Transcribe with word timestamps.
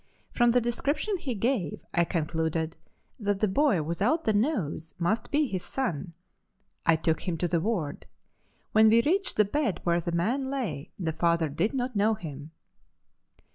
From 0.31 0.49
the 0.49 0.61
description 0.61 1.15
he 1.17 1.35
gave 1.35 1.85
I 1.93 2.05
concluded 2.05 2.75
that 3.19 3.39
the 3.39 3.47
boy 3.47 3.83
without 3.83 4.23
the 4.23 4.33
nose 4.33 4.95
must 4.97 5.29
be 5.29 5.45
his 5.45 5.63
son. 5.63 6.13
I 6.87 6.95
took 6.95 7.27
him 7.27 7.37
to 7.37 7.47
the 7.47 7.61
ward. 7.61 8.07
When 8.71 8.89
we 8.89 9.03
reached 9.03 9.37
the 9.37 9.45
bed 9.45 9.79
where 9.83 10.01
the 10.01 10.11
man 10.11 10.49
lay 10.49 10.89
the 10.97 11.13
father 11.13 11.49
did 11.49 11.75
not 11.75 11.95
know 11.95 12.15
him. 12.15 12.49